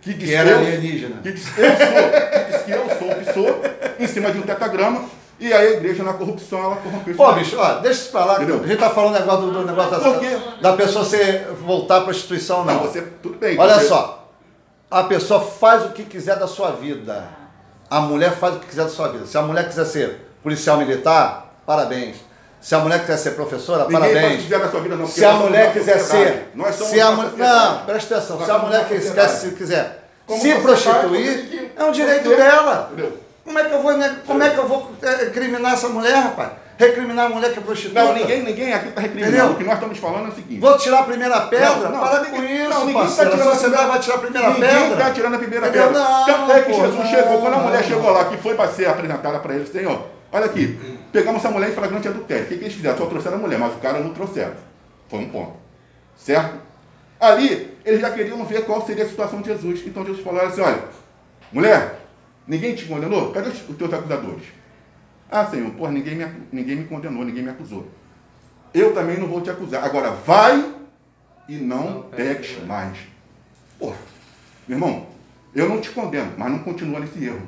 que 0.00 0.14
disse 0.14 0.26
Que 0.32 0.34
era 0.34 0.50
eu- 0.50 0.58
alienígena. 0.58 1.16
que 1.22 1.32
disse 1.32 1.50
eu 1.60 1.66
sou, 1.76 1.86
que 2.30 2.52
disse 2.52 2.64
que 2.64 2.70
eu 2.70 2.88
sou 3.34 3.34
sou, 3.34 3.62
em 3.98 4.06
cima 4.06 4.30
de 4.32 4.38
um 4.38 4.42
tetagrama, 4.42 5.04
e 5.38 5.52
aí 5.52 5.68
a 5.68 5.70
igreja 5.76 6.02
na 6.02 6.12
corrupção 6.14 6.58
ela 6.64 6.76
corrompeu 6.76 7.14
Pô, 7.14 7.32
bicho, 7.34 7.56
ó, 7.58 7.74
deixa 7.80 8.00
isso 8.00 8.10
pra 8.10 8.24
lá. 8.24 8.34
Entendeu? 8.36 8.60
A 8.62 8.66
gente 8.66 8.78
tá 8.78 8.90
falando 8.90 9.14
negócio 9.18 9.42
do, 9.46 9.52
do 9.52 9.64
negócio 9.66 9.90
da, 9.92 10.70
da 10.70 10.76
pessoa 10.76 11.04
ser, 11.04 11.46
voltar 11.62 11.98
à 11.98 12.00
prostituição, 12.02 12.64
não. 12.64 12.74
Não, 12.74 12.80
você, 12.82 13.02
tudo 13.22 13.38
bem. 13.38 13.58
Olha 13.58 13.74
você- 13.74 13.88
só, 13.88 14.30
a 14.90 15.04
pessoa 15.04 15.40
faz 15.40 15.84
o 15.84 15.90
que 15.90 16.04
quiser 16.04 16.36
da 16.38 16.46
sua 16.46 16.72
vida. 16.72 17.28
A 17.88 18.00
mulher 18.00 18.32
faz 18.32 18.56
o 18.56 18.58
que 18.60 18.66
quiser 18.66 18.84
da 18.84 18.88
sua 18.90 19.08
vida. 19.08 19.26
Se 19.26 19.36
a 19.38 19.42
mulher 19.42 19.66
quiser 19.68 19.84
ser 19.84 20.20
policial 20.42 20.76
militar, 20.78 21.54
parabéns. 21.66 22.16
Se 22.60 22.74
a 22.74 22.78
mulher 22.78 23.00
quiser 23.00 23.16
ser 23.16 23.30
professora, 23.30 23.84
Ninguém 23.88 24.00
parabéns. 24.00 24.42
quiser 24.42 24.58
vida, 24.82 24.96
não. 24.96 25.06
Se 25.06 25.24
a 25.24 25.32
mulher 25.32 25.72
quiser 25.72 25.98
ser. 25.98 26.50
Nós 26.54 26.74
somos 26.74 26.92
se 26.92 27.00
a 27.00 27.06
sociedade. 27.06 27.36
não, 27.38 27.84
presta 27.86 28.16
atenção. 28.16 28.36
Nós 28.36 28.46
se 28.46 28.52
a 28.52 28.58
mulher 28.58 28.88
sociedade. 28.88 29.32
se 29.32 29.50
quiser 29.52 30.04
Como 30.26 30.40
se 30.42 30.54
prostituir, 30.56 31.72
é 31.76 31.84
um 31.84 31.92
direito 31.92 32.24
fazer. 32.24 32.36
dela. 32.36 32.92
Como 33.44 33.58
é 33.58 33.64
que 33.64 33.72
eu 33.74 33.82
vou, 33.82 33.96
ne- 33.96 34.16
como 34.26 34.42
é 34.42 34.50
que 34.50 34.58
eu 34.58 34.68
vou 34.68 34.92
eh, 35.02 35.26
criminar 35.32 35.72
essa 35.72 35.88
mulher, 35.88 36.14
rapaz? 36.16 36.50
Recriminar 36.78 37.26
a 37.26 37.28
mulher 37.28 37.52
que 37.52 37.58
é 37.58 37.62
prostituta? 37.62 38.02
Não, 38.04 38.14
ninguém, 38.14 38.42
ninguém 38.42 38.72
aqui 38.72 38.88
está 38.88 39.00
recriminando. 39.00 39.34
Entendeu? 39.36 39.52
O 39.52 39.56
que 39.56 39.64
nós 39.64 39.74
estamos 39.74 39.98
falando 39.98 40.26
é 40.26 40.28
o 40.28 40.34
seguinte. 40.34 40.60
Vou 40.60 40.78
tirar 40.78 41.00
a 41.00 41.02
primeira 41.02 41.40
pedra? 41.42 41.68
Não, 41.74 41.90
não, 41.90 42.00
Para 42.00 42.20
ninguém- 42.20 42.40
com 42.40 42.44
isso, 42.46 42.70
não, 42.70 42.80
ninguém 42.86 42.94
tá 42.94 43.00
parceiro. 43.00 43.30
tirando 43.32 43.48
a 43.48 43.52
sociedade 43.54 43.86
vai 43.88 43.98
tirar 43.98 44.14
a 44.14 44.18
primeira 44.18 44.48
Ninguém 44.50 44.68
pedra? 44.70 44.92
está 44.92 45.10
tirando 45.10 45.34
a 45.34 45.38
primeira 45.38 45.68
Entendeu? 45.68 45.86
pedra. 45.88 46.00
Não, 46.02 46.26
Tanto 46.26 46.52
é 46.52 46.60
que 46.62 46.72
Jesus 46.72 46.94
não, 46.94 47.06
chegou, 47.06 47.40
quando 47.40 47.54
a 47.54 47.58
mulher 47.58 47.84
chegou 47.84 48.10
lá, 48.12 48.24
que 48.26 48.36
foi 48.38 48.54
para 48.54 48.68
ser 48.70 48.86
apresentada 48.88 49.38
para 49.40 49.54
eles, 49.54 49.68
tem, 49.70 49.86
ó, 49.86 49.98
olha 50.32 50.44
aqui, 50.46 50.99
pegamos 51.12 51.44
essa 51.44 51.50
mulher 51.50 51.70
em 51.70 51.74
flagrante 51.74 52.08
adultério. 52.08 52.44
O 52.44 52.48
que, 52.48 52.56
que 52.56 52.64
eles 52.64 52.74
fizeram? 52.74 52.98
Só 52.98 53.06
trouxeram 53.06 53.36
a 53.36 53.40
mulher, 53.40 53.58
mas 53.58 53.74
o 53.74 53.78
cara 53.78 54.00
não 54.00 54.12
trouxeram. 54.12 54.54
Foi 55.08 55.20
um 55.20 55.28
ponto. 55.28 55.54
Certo? 56.16 56.58
Ali, 57.18 57.76
eles 57.84 58.00
já 58.00 58.10
queriam 58.10 58.44
ver 58.44 58.64
qual 58.64 58.84
seria 58.86 59.04
a 59.04 59.08
situação 59.08 59.40
de 59.40 59.48
Jesus. 59.48 59.82
Então 59.86 60.04
Jesus 60.04 60.24
falou 60.24 60.40
assim, 60.40 60.60
olha, 60.60 60.84
mulher, 61.52 62.00
ninguém 62.46 62.74
te 62.74 62.86
condenou? 62.86 63.32
Cadê 63.32 63.50
os 63.50 63.58
teus 63.76 63.92
acusadores? 63.92 64.44
Ah, 65.30 65.46
Senhor, 65.46 65.70
porra, 65.72 65.92
ninguém 65.92 66.16
me, 66.16 66.26
ninguém 66.50 66.76
me 66.76 66.84
condenou, 66.84 67.24
ninguém 67.24 67.42
me 67.42 67.50
acusou. 67.50 67.86
Eu 68.72 68.94
também 68.94 69.18
não 69.18 69.28
vou 69.28 69.40
te 69.40 69.50
acusar. 69.50 69.84
Agora, 69.84 70.10
vai 70.10 70.74
e 71.48 71.56
não 71.56 72.02
peques 72.02 72.64
mais. 72.64 72.98
Porra, 73.78 73.96
meu 74.66 74.76
irmão, 74.76 75.06
eu 75.54 75.68
não 75.68 75.80
te 75.80 75.90
condeno, 75.90 76.32
mas 76.36 76.50
não 76.50 76.60
continua 76.60 77.00
nesse 77.00 77.24
erro. 77.24 77.42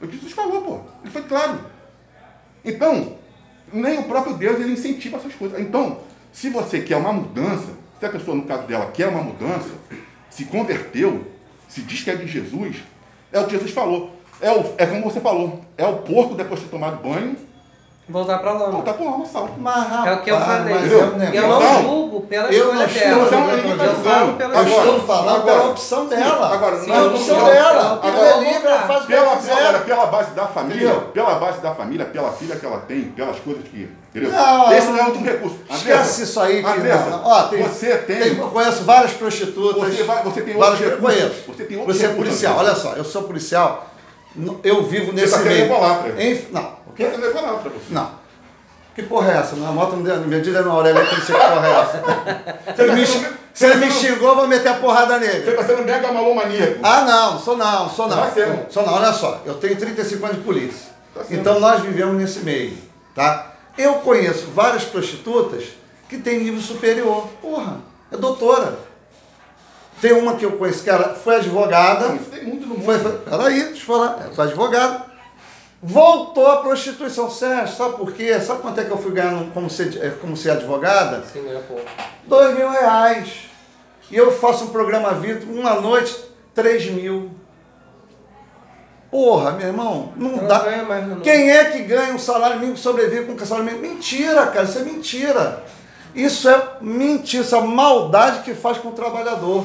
O 0.00 0.06
que 0.06 0.16
Jesus 0.16 0.32
falou, 0.32 0.62
pô. 0.62 0.80
Ele 1.02 1.10
foi 1.10 1.22
claro. 1.22 1.58
Então, 2.64 3.16
nem 3.72 3.98
o 3.98 4.04
próprio 4.04 4.34
Deus 4.34 4.60
ele 4.60 4.72
incentiva 4.72 5.16
essas 5.16 5.34
coisas. 5.34 5.60
Então, 5.60 6.00
se 6.32 6.50
você 6.50 6.80
quer 6.80 6.96
uma 6.96 7.12
mudança, 7.12 7.68
se 7.98 8.06
a 8.06 8.10
pessoa, 8.10 8.36
no 8.36 8.44
caso 8.44 8.66
dela, 8.66 8.90
quer 8.92 9.08
uma 9.08 9.22
mudança, 9.22 9.70
se 10.30 10.44
converteu, 10.44 11.26
se 11.68 11.82
diz 11.82 12.02
que 12.02 12.10
é 12.10 12.16
de 12.16 12.26
Jesus, 12.26 12.76
é 13.32 13.40
o 13.40 13.44
que 13.46 13.52
Jesus 13.52 13.70
falou. 13.70 14.16
É, 14.40 14.52
o, 14.52 14.74
é 14.78 14.86
como 14.86 15.02
você 15.02 15.20
falou, 15.20 15.64
é 15.76 15.84
o 15.84 15.98
porco 15.98 16.34
depois 16.34 16.60
de 16.60 16.66
ter 16.66 16.70
tomado 16.70 17.02
banho, 17.02 17.36
Voltar 18.08 18.38
pra 18.38 18.52
lama. 18.54 18.70
voltar 18.72 18.94
com 18.94 19.06
alma 19.06 19.26
sal. 19.26 19.50
Mas, 19.58 20.06
É 20.06 20.12
o 20.14 20.22
que 20.22 20.30
eu 20.30 20.40
falei. 20.40 20.74
mas 20.74 20.82
negócio- 20.84 21.34
Eu 21.34 21.42
não 21.48 21.60
Não. 21.60 21.82
julgo 21.82 22.20
pela 22.22 22.48
Eu 22.48 22.52
escolha 22.52 22.74
não 22.78 22.86
estou 22.86 23.28
dela. 23.28 23.56
ninguém 23.56 23.76
tá 23.76 23.84
eu 23.84 23.94
falo 23.96 24.32
pela 24.32 24.54
Eu 24.54 24.60
Agora, 24.60 24.78
estou 24.78 25.00
falando 25.00 25.28
agora, 25.36 25.58
pela 25.58 25.70
opção 25.70 26.06
dela. 26.06 26.54
agora, 26.54 26.80
Sim, 26.80 26.90
é 26.90 26.94
a 26.94 26.98
eu 26.98 27.06
opção 27.10 27.38
não- 27.38 27.44
dela. 27.44 28.00
eu- 28.02 28.08
Ela 28.10 28.26
é 28.26 28.32
eu- 28.32 28.40
livre, 28.42 28.66
ela 28.66 28.78
faz 28.78 28.98
o 28.98 29.06
que 29.06 29.12
Pela, 29.12 29.26
ela 29.26 29.32
agora, 29.60 29.78
pela 29.80 30.06
base 30.06 30.30
da 30.30 30.46
família, 30.46 30.88
Entendeu? 30.88 31.00
pela 31.12 31.34
base 31.34 31.60
da 31.60 31.74
família, 31.74 32.06
pela 32.06 32.32
filha 32.32 32.56
que 32.56 32.64
ela 32.64 32.78
tem, 32.78 33.02
pelas 33.02 33.38
coisas 33.40 33.64
que. 33.64 33.90
Entendeu? 34.08 34.32
Não, 34.32 34.72
Esse 34.72 34.86
não 34.86 34.98
é 34.98 35.04
outro 35.04 35.22
recurso. 35.22 35.56
Esquece 35.70 35.90
Andressa, 35.92 36.22
isso 36.22 36.40
aí. 36.40 36.62
Que 36.64 36.70
Andressa, 36.70 37.10
não, 37.10 37.18
não. 37.22 37.26
Ó, 37.26 37.42
tem, 37.42 37.62
você 37.62 37.94
tem. 37.98 38.38
Eu 38.38 38.48
conheço 38.48 38.84
várias 38.84 39.12
prostitutas. 39.12 39.94
Você 39.94 40.02
vai- 40.04 40.22
você 40.22 40.40
tem 40.40 40.56
outros 40.56 40.80
eu 40.80 40.96
conheço. 40.96 41.22
recursos. 41.24 41.44
Você 41.56 41.64
tem 41.64 41.76
outros 41.78 41.96
Você 41.98 42.04
é 42.04 42.08
recursos, 42.08 42.28
policial. 42.40 42.56
Olha 42.58 42.74
só, 42.74 42.92
eu 42.94 43.04
sou 43.04 43.24
policial. 43.24 43.86
Eu 44.64 44.82
vivo 44.84 45.12
nesse 45.12 45.32
tá 45.32 45.38
sendo 45.38 45.48
meio. 45.48 45.68
Não. 46.52 46.77
Você 46.98 47.16
não 47.16 47.28
é 47.28 47.30
pra 47.62 47.70
você. 47.70 47.86
Não. 47.94 48.10
Que 48.94 49.02
porra 49.04 49.32
é 49.32 49.36
essa? 49.38 49.54
Na 49.56 49.70
moto 49.70 49.96
me 49.96 50.02
deu- 50.02 50.16
me 50.18 50.40
diz 50.40 50.56
aí 50.56 50.64
na 50.64 50.72
não 51.16 51.22
sei 51.22 51.34
que 51.36 51.40
porra 51.48 51.68
é 51.68 51.80
essa. 51.80 52.74
Se 52.76 52.82
ele 52.82 52.92
me, 52.92 53.06
se 53.06 53.64
ele 53.66 53.74
me 53.76 53.90
xingou, 53.90 54.28
eu 54.30 54.34
vou 54.36 54.46
meter 54.48 54.68
a 54.68 54.74
porrada 54.74 55.18
Você 55.18 55.26
nele. 55.26 55.50
está 55.50 55.64
sendo 55.64 55.82
mega 55.84 56.10
maníaco. 56.34 56.80
Ah, 56.82 57.02
não, 57.02 57.38
sou 57.38 57.56
não, 57.56 57.88
sou 57.88 58.08
não. 58.08 58.16
Vai 58.16 58.30
ser. 58.32 58.66
Sou 58.70 58.84
não, 58.84 58.94
olha 58.94 59.12
só, 59.12 59.40
eu 59.46 59.54
tenho 59.54 59.76
35 59.76 60.24
anos 60.24 60.38
de 60.38 60.42
polícia. 60.44 60.90
Tá 61.14 61.24
sendo. 61.24 61.40
Então 61.40 61.60
nós 61.60 61.80
vivemos 61.82 62.16
nesse 62.16 62.40
meio, 62.40 62.76
tá? 63.14 63.52
Eu 63.76 63.94
conheço 63.94 64.46
várias 64.54 64.84
prostitutas 64.84 65.64
que 66.08 66.18
têm 66.18 66.40
nível 66.40 66.60
superior. 66.60 67.28
Porra, 67.40 67.76
é 68.12 68.16
doutora. 68.16 68.78
Tem 70.00 70.12
uma 70.12 70.34
que 70.36 70.44
eu 70.44 70.52
conheço 70.52 70.82
que 70.84 70.90
ela 70.90 71.14
foi 71.14 71.36
advogada. 71.36 72.08
Não, 72.08 72.16
isso 72.16 72.30
tem 72.30 72.44
muito 72.44 72.66
no 72.66 72.74
mundo. 72.74 72.84
Foi, 72.84 72.98
foi, 72.98 73.12
peraí, 73.18 73.62
deixa 73.64 73.82
eu 73.82 73.86
falar. 73.86 74.18
Ela 74.22 74.32
foi 74.34 74.44
advogada. 74.44 75.06
Voltou 75.80 76.46
a 76.46 76.56
prostituição, 76.56 77.30
Sérgio. 77.30 77.76
Sabe 77.76 77.96
por 77.96 78.12
quê? 78.12 78.38
Sabe 78.40 78.62
quanto 78.62 78.80
é 78.80 78.84
que 78.84 78.90
eu 78.90 78.98
fui 78.98 79.12
ganhando 79.12 79.52
como 79.52 79.70
ser, 79.70 79.96
eh, 80.02 80.10
como 80.20 80.36
ser 80.36 80.50
advogada? 80.50 81.22
Sim, 81.32 81.44
ganha 81.44 81.60
pouco. 81.60 81.84
Dois 82.26 82.56
mil 82.56 82.68
reais. 82.68 83.44
E 84.10 84.16
eu 84.16 84.32
faço 84.32 84.64
um 84.64 84.68
programa 84.68 85.12
vídeo, 85.14 85.48
uma 85.52 85.74
noite, 85.80 86.16
três 86.54 86.86
mil. 86.90 87.30
Porra, 89.10 89.52
meu 89.52 89.68
irmão, 89.68 90.12
não 90.16 90.38
Ela 90.38 90.48
dá. 90.48 90.58
ganha 90.60 90.82
mais 90.82 91.06
noite. 91.06 91.22
Quem 91.22 91.50
é 91.50 91.64
que 91.66 91.82
ganha 91.84 92.12
um 92.12 92.18
salário 92.18 92.56
mínimo 92.58 92.74
e 92.76 92.78
sobrevive 92.80 93.26
com 93.26 93.32
um 93.32 93.46
salário 93.46 93.70
mínimo? 93.72 93.94
Mentira, 93.94 94.46
cara, 94.48 94.64
isso 94.64 94.78
é 94.78 94.82
mentira. 94.82 95.64
Isso 96.14 96.48
é 96.48 96.62
mentira, 96.80 97.42
isso 97.44 97.54
é 97.54 97.60
maldade 97.60 98.40
que 98.42 98.52
faz 98.54 98.78
com 98.78 98.88
o 98.88 98.92
trabalhador. 98.92 99.64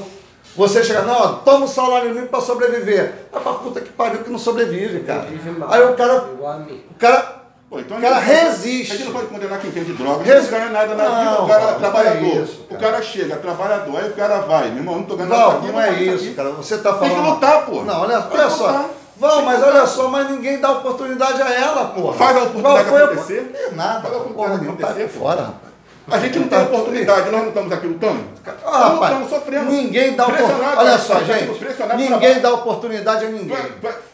Você 0.55 0.83
chega, 0.83 1.01
não, 1.01 1.13
ó, 1.19 1.27
toma 1.43 1.65
o 1.65 1.67
salário 1.67 2.09
mínimo 2.09 2.27
para 2.27 2.39
sobreviver. 2.41 3.13
Vai 3.31 3.41
pra 3.41 3.53
puta 3.53 3.81
que 3.81 3.89
pariu 3.89 4.19
que 4.23 4.29
não 4.29 4.37
sobrevive, 4.37 4.99
cara. 5.01 5.25
Aí 5.69 5.81
o 5.83 5.93
cara, 5.95 6.13
a 6.13 6.17
o 6.57 6.95
cara, 6.99 7.43
Pô, 7.69 7.79
então 7.79 7.97
o 7.97 7.99
a 7.99 8.03
cara 8.03 8.15
não 8.15 8.21
resiste. 8.21 8.93
A 8.93 8.95
gente 8.97 9.05
não 9.07 9.13
pode 9.13 9.27
condenar 9.27 9.59
quem 9.59 9.71
vende 9.71 9.93
drogas, 9.93 10.27
Resi- 10.27 10.51
não 10.51 10.59
ganha 10.59 10.69
nada 10.69 10.93
na 10.93 11.03
Não, 11.09 11.19
vida, 11.31 11.41
o 11.41 11.47
cara 11.47 11.63
é 11.63 11.73
trabalhador. 11.73 12.21
não 12.21 12.27
é 12.29 12.33
isso, 12.43 12.61
o 12.61 12.67
cara. 12.75 12.81
cara 12.81 13.01
chega, 13.01 13.35
trabalhador, 13.37 13.97
aí 13.97 14.09
o 14.09 14.13
cara 14.13 14.39
vai, 14.41 14.67
meu 14.69 14.77
irmão, 14.77 14.95
não 14.97 15.03
tô 15.05 15.15
ganhando 15.15 15.31
nada 15.35 15.53
não 15.53 15.61
vou 15.61 15.81
é 15.81 15.87
fazer 15.87 16.03
isso, 16.03 16.23
aqui. 16.25 16.33
cara. 16.35 16.49
Você 16.51 16.77
tá 16.77 16.93
Tem 16.93 17.09
falando. 17.09 17.23
que 17.25 17.29
lutar, 17.31 17.65
pô. 17.65 17.81
Não, 17.83 18.01
olha, 18.01 18.21
Tem 18.21 18.39
olha 18.39 18.49
só. 18.51 18.67
lutar. 18.67 18.85
Tem 19.19 19.45
mas 19.45 19.61
olha 19.63 19.71
lutar. 19.71 19.87
só, 19.87 20.07
mas 20.07 20.29
ninguém 20.29 20.59
dá 20.59 20.71
oportunidade 20.71 21.41
a 21.41 21.51
ela, 21.51 21.85
pô. 21.85 22.13
Faz 22.13 22.35
a 22.37 22.39
oportunidade 22.43 22.75
Qual 22.83 22.85
foi 22.85 23.01
a- 23.01 23.05
acontecer. 23.05 23.51
É 23.55 23.71
nada, 23.75 24.01
Faz 24.01 24.13
a 24.13 24.17
oportunidade 24.17 24.33
porra, 24.65 24.77
tá 24.77 24.83
acontecer, 24.87 25.03
aqui 25.05 25.13
pô. 25.17 25.19
fora, 25.19 25.41
rapaz. 25.41 25.72
A 26.11 26.19
gente 26.19 26.37
não 26.39 26.47
tem 26.49 26.61
oportunidade, 26.61 27.29
nós 27.31 27.41
não 27.41 27.47
estamos 27.49 27.71
aqui 27.71 27.87
lutando. 27.87 28.19
Ah, 28.45 28.51
Nós 28.65 28.93
rapaz, 28.93 29.13
não 29.15 29.21
estamos 29.23 29.29
sofrendo. 29.29 29.71
ninguém 29.71 30.15
dá 30.15 30.27
oportunidade. 30.27 30.77
Olha 30.77 30.91
nós 30.91 31.01
só, 31.01 31.19
gente. 31.23 31.51
Ninguém 31.95 32.39
dá 32.41 32.53
oportunidade 32.53 33.25
a 33.25 33.29
ninguém. 33.29 33.57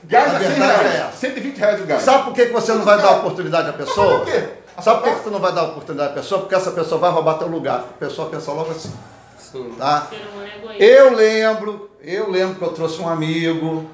Gás 0.03 0.33
A 0.33 0.37
a 0.37 0.39
100 0.39 0.47
verdade 0.49 0.71
é 0.71 0.77
reais, 0.89 0.95
essa. 1.09 1.17
120 1.17 1.57
reais 1.57 1.81
o 1.81 1.85
gás. 1.85 2.01
Sabe 2.03 2.23
por 2.25 2.33
que 2.33 2.45
que 2.45 2.53
você 2.53 2.73
não 2.73 2.83
vai 2.85 2.97
dar 3.01 3.11
oportunidade 3.17 3.69
à 3.69 3.73
pessoa? 3.73 4.19
por 4.19 4.25
quê? 4.31 4.43
Sabe 4.81 5.01
por 5.01 5.09
que 5.09 5.15
que 5.15 5.23
tu 5.23 5.31
não 5.31 5.39
vai 5.39 5.51
dar 5.51 5.63
oportunidade 5.63 6.11
à 6.11 6.13
pessoa? 6.13 6.41
Porque 6.41 6.55
essa 6.55 6.71
pessoa 6.71 7.01
vai 7.01 7.09
roubar 7.11 7.33
teu 7.39 7.47
lugar. 7.47 7.79
A 7.79 7.99
pessoa 7.99 8.29
pensa 8.29 8.51
logo 8.51 8.71
assim, 8.71 8.93
Sim. 9.39 9.73
tá? 9.77 10.07
É. 10.77 10.83
Eu 10.85 11.15
lembro, 11.15 11.89
eu 12.03 12.29
lembro 12.29 12.55
que 12.55 12.61
eu 12.61 12.69
trouxe 12.69 13.01
um 13.01 13.09
amigo, 13.09 13.89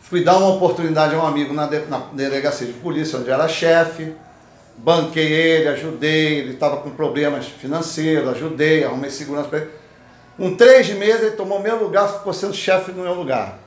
fui 0.00 0.22
dar 0.24 0.36
uma 0.38 0.50
oportunidade 0.54 1.14
a 1.14 1.18
um 1.18 1.26
amigo 1.26 1.52
na, 1.52 1.66
de- 1.66 1.84
na 1.88 1.98
delegacia 2.12 2.66
de 2.68 2.72
polícia, 2.74 3.18
onde 3.18 3.28
era 3.28 3.46
chefe, 3.48 4.14
banquei 4.76 5.32
ele, 5.32 5.68
ajudei, 5.68 6.38
ele 6.38 6.52
estava 6.54 6.78
com 6.78 6.90
problemas 6.90 7.46
financeiros, 7.46 8.30
ajudei, 8.30 8.84
arrumei 8.84 9.10
segurança 9.10 9.48
para 9.48 9.58
ele. 9.58 9.70
Com 10.36 10.56
três 10.56 10.88
meses 10.90 11.22
ele 11.22 11.36
tomou 11.36 11.60
meu 11.60 11.82
lugar, 11.82 12.08
ficou 12.08 12.32
sendo 12.32 12.54
chefe 12.54 12.92
no 12.92 13.02
meu 13.02 13.14
lugar. 13.14 13.58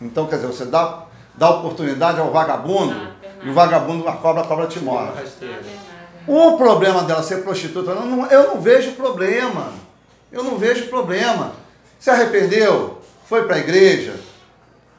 Então, 0.00 0.26
quer 0.26 0.36
dizer, 0.36 0.48
você 0.48 0.64
dá, 0.64 1.04
dá 1.34 1.50
oportunidade 1.50 2.18
ao 2.18 2.30
vagabundo, 2.30 3.14
e 3.42 3.48
o 3.50 3.52
vagabundo, 3.52 4.08
a 4.08 4.12
cobra, 4.12 4.42
a 4.42 4.46
cobra 4.46 4.66
te. 4.66 4.82
Nada 4.82 5.20
Rasteira. 5.20 5.54
é. 5.54 5.94
O 6.26 6.56
problema 6.56 7.02
dela 7.02 7.22
ser 7.22 7.42
prostituta, 7.42 7.90
eu 7.90 8.06
não, 8.06 8.26
eu 8.30 8.48
não 8.48 8.60
vejo 8.60 8.92
problema. 8.92 9.72
Eu 10.32 10.42
não 10.42 10.56
vejo 10.56 10.88
problema. 10.88 11.52
Se 12.00 12.10
arrependeu, 12.10 12.98
foi 13.26 13.46
para 13.46 13.56
a 13.56 13.58
igreja. 13.58 14.14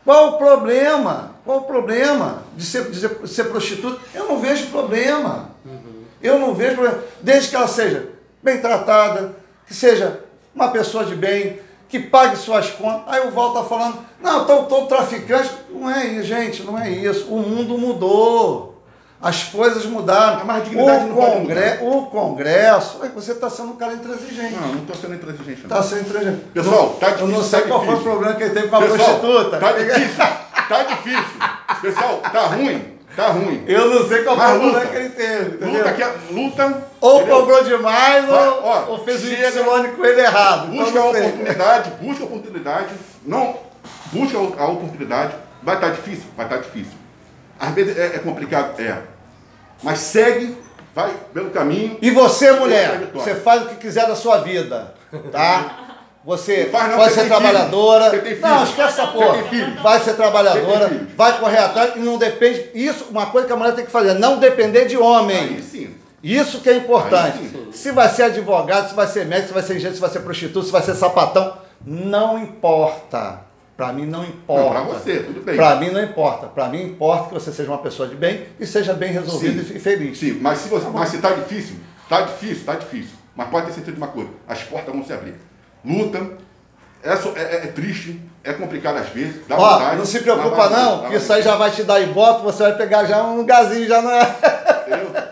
Qual 0.03 0.29
o 0.29 0.38
problema? 0.38 1.35
Qual 1.46 1.60
o 1.60 1.62
problema 1.62 2.44
de 2.58 2.66
ser, 2.66 2.90
de 2.90 3.00
ser, 3.00 3.10
de 3.22 3.28
ser 3.30 3.44
prostituta? 3.46 4.00
Eu 4.14 4.28
não 4.28 4.40
vejo 4.40 4.68
problema. 4.68 5.52
Eu 6.22 6.40
não 6.40 6.56
vejo 6.56 6.74
problema. 6.75 7.00
Desde 7.22 7.50
que 7.50 7.56
ela 7.56 7.68
seja 7.68 8.10
bem 8.42 8.60
tratada, 8.60 9.36
que 9.68 9.74
seja 9.74 10.22
uma 10.56 10.70
pessoa 10.70 11.06
de 11.06 11.16
bem, 11.16 11.60
que 11.88 12.00
pague 12.00 12.36
suas 12.36 12.72
contas. 12.72 13.04
Aí 13.14 13.28
o 13.28 13.32
Val 13.32 13.50
está 13.50 13.64
falando, 13.64 14.00
não, 14.20 14.42
estão 14.42 14.66
todo 14.66 14.88
traficante. 14.88 15.52
Não 15.70 15.90
é 15.90 16.06
isso, 16.08 16.24
gente, 16.24 16.64
não 16.64 16.80
é 16.80 16.90
isso. 16.90 17.28
O 17.28 17.38
mundo 17.38 17.78
mudou. 17.78 18.74
As 19.22 19.44
coisas 19.44 19.86
mudaram. 19.86 20.42
O, 20.46 21.16
congre... 21.16 21.80
o 21.82 22.06
Congresso. 22.08 23.00
Ai, 23.02 23.10
Você 23.16 23.32
está 23.32 23.50
sendo 23.50 23.70
um 23.72 23.75
cara 23.75 23.94
intransigente. 23.94 24.54
Não, 24.56 24.68
não 24.68 24.82
estou 24.82 24.96
sendo 24.96 25.14
intransigente. 25.16 25.62
Está 25.62 25.82
sendo 25.82 26.02
intransigente. 26.02 26.42
Pessoal, 26.54 26.90
tá 27.00 27.10
Eu 27.12 27.20
não 27.20 27.28
difícil, 27.28 27.44
sei 27.44 27.62
tá 27.62 27.68
qual 27.68 27.80
foi 27.80 27.88
o 27.88 27.98
difícil. 27.98 28.12
problema 28.12 28.36
que 28.36 28.44
ele 28.44 28.54
teve 28.54 28.68
com 28.68 28.75
a 28.75 28.82
Pessoal, 28.82 29.20
prostituta. 29.20 29.58
Tá 29.60 29.72
difícil, 29.72 30.10
tá 30.68 30.84
difícil. 30.84 31.40
Pessoal, 31.82 32.18
tá 32.20 32.42
ruim, 32.48 32.98
tá 33.16 33.28
ruim. 33.28 33.64
Eu 33.68 33.90
não 33.90 34.08
sei 34.08 34.24
qual 34.24 34.36
foi 34.36 34.46
o 34.46 34.60
problema 34.60 34.86
que 34.86 34.96
ele 34.96 35.10
teve. 35.10 35.56
Entendeu? 35.56 35.78
Luta, 35.86 35.94
que 35.94 36.34
luta. 36.34 36.84
Ou 37.02 37.16
entendeu? 37.22 37.38
cobrou 37.38 37.64
demais 37.64 38.26
Vai, 38.26 38.48
ou, 38.48 38.64
ó, 38.64 38.86
ou 38.90 39.06
fez 39.06 39.24
o 39.24 39.28
Y 39.28 39.96
com 39.96 40.06
ele 40.06 40.22
errado. 40.22 40.74
Então, 40.74 40.86
Busca 40.86 41.00
a 41.00 41.04
não 41.04 41.14
sei. 41.14 41.22
oportunidade, 41.28 41.90
busca 42.02 42.24
a 42.24 42.28
oportunidade. 42.28 42.94
Não, 43.26 43.58
busca 44.12 44.38
a 44.38 44.68
oportunidade. 44.68 45.34
Vai 45.62 45.76
estar 45.76 45.90
difícil? 45.90 46.26
Vai 46.38 46.46
estar 46.46 46.58
difícil. 46.58 46.94
Às 47.60 47.70
vezes 47.74 47.98
é, 47.98 48.06
é 48.16 48.20
complicado, 48.20 48.80
é. 48.80 48.98
Mas 49.82 50.00
segue, 50.00 50.58
vai 50.94 51.12
pelo 51.34 51.50
caminho. 51.50 51.98
E 52.02 52.12
você, 52.12 52.52
mulher, 52.52 53.10
a 53.14 53.18
você 53.18 53.36
faz 53.36 53.64
o 53.64 53.66
que 53.68 53.76
quiser 53.76 54.08
da 54.08 54.16
sua 54.16 54.40
vida, 54.40 54.94
tá? 55.32 55.80
Você 56.25 56.72
Não 56.74 57.10
ser 57.10 57.27
trabalhadora. 57.27 58.10
Você 58.10 58.17
tem 58.17 58.36
filho. 58.36 58.48
Não, 58.48 58.63
esquece 58.63 59.00
essa 59.00 59.08
porra. 59.08 59.44
Vai 59.84 60.00
ser 60.00 60.13
trabalhadora, 60.15 61.08
vai 61.15 61.38
correr 61.39 61.60
atrás 61.60 61.96
e 61.96 62.00
não 62.00 62.17
depende. 62.17 62.72
Isso, 62.74 63.05
uma 63.12 63.27
coisa 63.27 63.46
que 63.46 63.53
a 63.53 63.55
mulher 63.55 63.75
tem 63.75 63.86
que 63.86 63.91
fazer, 63.91 64.15
não 64.15 64.39
depender 64.39 64.86
de 64.86 64.98
homem. 64.98 65.38
Aí 65.38 65.62
sim. 65.62 65.96
Isso 66.24 66.62
que 66.62 66.70
é 66.70 66.77
importante. 66.77 67.38
Se 67.72 67.91
vai 67.91 68.10
ser 68.10 68.24
advogado, 68.24 68.89
se 68.89 68.96
vai 68.96 69.05
ser 69.05 69.27
médico, 69.27 69.50
se 69.50 69.53
vai 69.53 69.62
ser 69.62 69.74
engenheiro, 69.74 69.94
se 69.94 70.01
vai 70.01 70.10
ser 70.10 70.22
prostituta, 70.22 70.65
se 70.65 70.72
vai 70.72 70.82
ser 70.82 70.96
sapatão, 70.96 71.55
não 71.86 72.39
importa. 72.39 73.41
Pra 73.77 73.94
mim 73.94 74.08
não 74.08 74.24
importa. 74.24 74.70
pra 74.72 74.82
você, 74.82 75.20
tudo 75.20 75.41
bem. 75.41 75.55
Pra 75.55 75.75
mim 75.75 75.91
não 75.91 76.01
importa. 76.01 76.48
Pra 76.48 76.67
mim 76.70 76.82
importa 76.82 77.27
que 77.27 77.34
você 77.36 77.51
seja 77.51 77.70
uma 77.70 77.77
pessoa 77.77 78.08
de 78.10 78.15
bem 78.15 78.46
e 78.60 78.65
seja 78.65 78.94
bem 78.94 79.12
resolvido 79.12 79.63
Sim. 79.63 79.75
e 79.75 79.79
feliz. 79.79 80.17
Sim, 80.17 80.39
mas 80.41 80.60
se, 80.60 80.70
você, 80.70 80.88
mas 80.88 81.10
se 81.10 81.20
tá 81.20 81.32
difícil, 81.32 81.75
tá 82.10 82.22
difícil, 82.22 82.65
tá 82.65 82.74
difícil. 82.74 83.15
Mas 83.36 83.50
pode 83.50 83.67
ter 83.67 83.74
certeza 83.74 83.98
de 83.98 84.01
uma 84.01 84.08
coisa, 84.08 84.29
as 84.48 84.63
portas 84.63 84.91
vão 84.96 85.05
se 85.05 85.13
abrir. 85.13 85.36
Luta, 85.86 86.18
é, 87.04 87.10
é- 87.13 87.42
é- 87.42 87.56
é 87.65 87.68
triste, 87.68 88.20
é 88.44 88.54
complicado 88.54 88.98
às 88.98 89.10
vezes, 89.10 89.46
dá 89.48 89.56
Ó, 89.58 89.74
vontade. 89.77 89.98
não 89.98 90.06
se 90.06 90.20
preocupa 90.20 90.50
vai- 90.56 90.70
não, 90.70 91.01
vai- 91.01 91.10
que 91.12 91.18
isso 91.18 91.32
aí 91.32 91.42
já 91.44 91.56
vai 91.56 91.70
te 91.72 91.84
dar 91.84 92.00
ibope, 92.00 92.44
você 92.44 92.63
vai 92.63 92.75
pegar 92.75 93.06
já 93.06 93.24
um 93.24 93.38
lugarzinho 93.38 93.88
já 93.88 94.01
na... 94.01 94.20
Entendeu? 94.22 95.25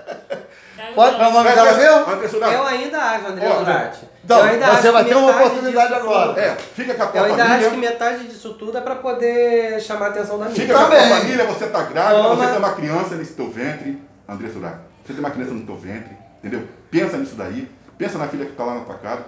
Pode, 0.95 1.15
qual 1.15 1.27
é 1.27 1.29
o 1.29 1.33
nome 1.33 1.49
É, 1.49 1.55
dela 1.55 1.69
é, 1.71 1.75
mesmo? 1.77 2.51
Eu 2.53 2.63
ainda 2.67 2.97
acho, 2.99 3.27
André 3.27 3.47
Durati. 3.49 3.99
Então, 4.23 4.39
você 4.75 4.91
vai 4.91 5.05
ter 5.05 5.15
uma 5.15 5.31
oportunidade 5.31 5.87
disso 5.87 5.99
agora. 6.01 6.39
É, 6.39 6.55
fica 6.55 6.93
com 6.93 7.03
a 7.03 7.07
tua 7.07 7.19
Eu 7.19 7.25
ainda 7.25 7.37
família. 7.43 7.59
acho 7.67 7.69
que 7.75 7.81
metade 7.81 8.23
disso 8.27 8.53
tudo 8.53 8.77
é 8.77 8.81
pra 8.81 8.95
poder 8.95 9.81
chamar 9.81 10.05
a 10.05 10.09
atenção 10.09 10.37
da 10.37 10.45
mídia. 10.45 10.61
Fica 10.67 10.77
com 10.77 10.83
a 10.85 10.85
tua 10.87 11.17
família, 11.17 11.45
você 11.45 11.65
tá 11.65 11.81
grávida, 11.83 12.21
Toma. 12.23 12.35
você 12.35 12.47
tem 12.47 12.57
uma 12.57 12.73
criança 12.73 13.15
nesse 13.15 13.33
teu 13.33 13.49
ventre, 13.49 14.01
André 14.29 14.49
Surak. 14.49 14.77
Você 15.03 15.13
tem 15.13 15.19
uma 15.19 15.31
criança 15.31 15.51
no 15.51 15.65
teu 15.65 15.75
ventre, 15.75 16.15
entendeu? 16.39 16.67
Pensa 16.91 17.17
nisso 17.17 17.35
daí, 17.35 17.67
pensa 17.97 18.17
na 18.19 18.27
filha 18.27 18.45
que 18.45 18.51
está 18.51 18.63
lá 18.63 18.75
na 18.75 18.81
tua 18.81 18.95
casa. 18.95 19.23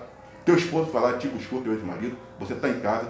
Teu 0.46 0.56
esposo 0.56 0.92
vai 0.92 1.02
lá, 1.02 1.14
te 1.18 1.28
buscou, 1.28 1.62
teu 1.62 1.74
ex-marido, 1.74 2.16
você 2.40 2.54
está 2.54 2.70
em 2.70 2.80
casa, 2.80 3.08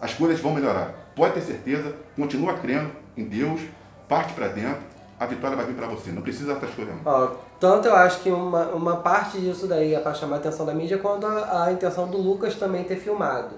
as 0.00 0.14
coisas 0.14 0.38
vão 0.40 0.52
melhorar. 0.54 0.94
Pode 1.16 1.34
ter 1.34 1.40
certeza, 1.40 1.92
continua 2.16 2.54
crendo 2.54 2.90
em 3.16 3.24
Deus, 3.24 3.60
parte 4.08 4.32
para 4.34 4.46
dentro, 4.48 4.78
a 5.18 5.26
vitória 5.26 5.56
vai 5.56 5.66
vir 5.66 5.74
para 5.74 5.88
você. 5.88 6.10
Não 6.12 6.22
precisa 6.22 6.54
coisas 6.54 6.94
não. 6.94 7.00
Ó, 7.12 7.30
tanto 7.58 7.88
eu 7.88 7.96
acho 7.96 8.20
que 8.20 8.30
uma, 8.30 8.66
uma 8.68 8.96
parte 8.98 9.40
disso 9.40 9.66
daí 9.66 9.92
é 9.94 9.98
pra 9.98 10.14
chamar 10.14 10.36
a 10.36 10.38
atenção 10.38 10.64
da 10.64 10.72
mídia, 10.72 10.98
quanto 10.98 11.26
a, 11.26 11.64
a 11.64 11.72
intenção 11.72 12.06
do 12.06 12.16
Lucas 12.18 12.54
também 12.54 12.84
ter 12.84 12.96
filmado. 12.96 13.56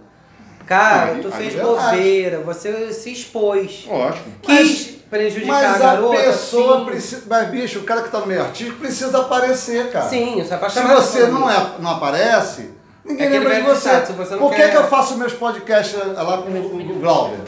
Cara, 0.67 1.13
Aí- 1.13 1.21
tu 1.21 1.27
aí 1.29 1.33
fez 1.35 1.55
é 1.55 1.57
verdade. 1.63 1.97
bobeira, 1.97 2.41
você 2.41 2.93
se 2.93 3.13
expôs. 3.13 3.87
Lógico. 3.87 4.31
Quis 4.41 4.87
prejudicar 5.11 5.65
a 5.65 5.69
Mas 5.73 5.77
a 5.77 5.79
garota. 5.85 6.17
pessoa 6.23 6.79
sim. 6.79 6.85
precisa. 6.87 7.23
Mas, 7.29 7.49
bicho, 7.51 7.81
o 7.81 7.83
cara 7.83 8.03
que 8.03 8.09
tá 8.11 8.21
no 8.21 8.27
meio 8.27 8.41
artístico 8.41 8.79
precisa 8.79 9.19
aparecer, 9.21 9.91
cara. 9.91 10.09
Sim, 10.09 10.41
isso 10.41 10.55
é 10.55 10.57
pra 10.57 10.71
Se 10.71 10.77
chamar 10.81 10.93
a 10.95 11.01
você 11.01 11.27
não, 11.27 11.51
é, 11.51 11.73
não 11.81 11.91
aparece, 11.91 12.71
ninguém 13.11 13.27
É 13.27 13.31
lembra 13.31 13.55
de 13.57 13.63
você. 13.63 14.07
se 14.07 14.13
você 14.13 14.37
Por 14.37 14.51
que, 14.51 14.57
quer- 14.57 14.71
que 14.71 14.77
eu 14.77 14.85
faço 14.85 15.17
meus 15.19 15.33
podcasts 15.33 15.97
lá 16.17 16.39
com 16.39 16.51
o 16.51 16.99
Glauber? 17.01 17.41